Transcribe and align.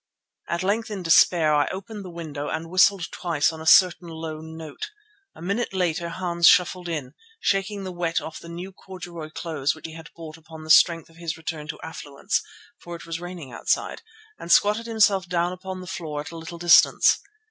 At 0.49 0.63
length 0.63 0.89
in 0.89 1.03
despair 1.03 1.53
I 1.53 1.67
opened 1.67 2.03
the 2.03 2.09
window 2.09 2.47
and 2.49 2.71
whistled 2.71 3.11
twice 3.11 3.53
on 3.53 3.61
a 3.61 3.67
certain 3.67 4.07
low 4.07 4.39
note. 4.41 4.89
A 5.35 5.43
minute 5.43 5.75
later 5.75 6.09
Hans 6.09 6.47
shuffled 6.47 6.89
in, 6.89 7.13
shaking 7.39 7.83
the 7.83 7.91
wet 7.91 8.19
off 8.19 8.39
the 8.39 8.49
new 8.49 8.71
corduroy 8.73 9.29
clothes 9.29 9.75
which 9.75 9.85
he 9.85 9.93
had 9.93 10.09
bought 10.15 10.37
upon 10.37 10.63
the 10.63 10.71
strength 10.71 11.11
of 11.11 11.17
his 11.17 11.37
return 11.37 11.67
to 11.67 11.79
affluence, 11.83 12.41
for 12.79 12.95
it 12.95 13.05
was 13.05 13.19
raining 13.21 13.51
outside, 13.51 14.01
and 14.39 14.51
squatted 14.51 14.87
himself 14.87 15.29
down 15.29 15.53
upon 15.53 15.81
the 15.81 15.85
floor 15.85 16.21
at 16.21 16.31
a 16.31 16.35
little 16.35 16.57
distance. 16.57 17.19